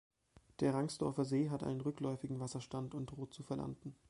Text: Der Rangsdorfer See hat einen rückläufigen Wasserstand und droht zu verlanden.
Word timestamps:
Der 0.61 0.73
Rangsdorfer 0.73 1.25
See 1.25 1.51
hat 1.51 1.63
einen 1.63 1.81
rückläufigen 1.81 2.39
Wasserstand 2.39 2.95
und 2.95 3.05
droht 3.11 3.35
zu 3.35 3.43
verlanden. 3.43 3.93